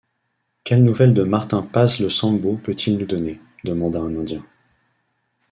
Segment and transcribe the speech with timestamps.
[0.63, 3.39] Quelles nouvelles de Martin Paz le Sambo peut-il nous donner?
[3.63, 4.43] demanda un Indien.